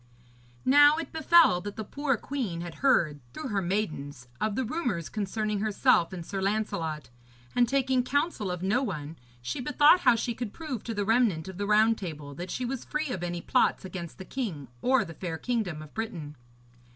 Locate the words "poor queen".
1.83-2.61